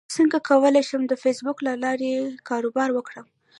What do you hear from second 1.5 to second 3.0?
له لارې کاروبار